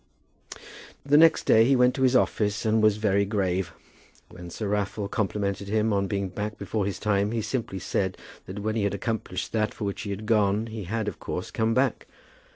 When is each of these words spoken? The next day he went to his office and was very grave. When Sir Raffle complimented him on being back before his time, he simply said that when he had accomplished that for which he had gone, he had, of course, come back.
The 1.05 1.15
next 1.15 1.43
day 1.43 1.63
he 1.63 1.75
went 1.75 1.93
to 1.93 2.01
his 2.01 2.15
office 2.15 2.65
and 2.65 2.81
was 2.81 2.97
very 2.97 3.23
grave. 3.23 3.71
When 4.29 4.49
Sir 4.49 4.67
Raffle 4.67 5.07
complimented 5.07 5.67
him 5.67 5.93
on 5.93 6.07
being 6.07 6.29
back 6.29 6.57
before 6.57 6.87
his 6.87 6.97
time, 6.97 7.29
he 7.33 7.43
simply 7.43 7.77
said 7.77 8.17
that 8.47 8.57
when 8.57 8.75
he 8.75 8.83
had 8.85 8.95
accomplished 8.95 9.51
that 9.51 9.75
for 9.75 9.83
which 9.85 10.01
he 10.01 10.09
had 10.09 10.25
gone, 10.25 10.65
he 10.65 10.85
had, 10.85 11.07
of 11.07 11.19
course, 11.19 11.51
come 11.51 11.75
back. 11.75 12.07